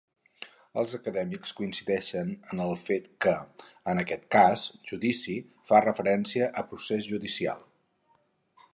[0.83, 3.35] Els acadèmics coincideixen en el fet que,
[3.93, 5.39] en aquest cas, "judici"
[5.71, 7.67] fa referència a "procés judicial".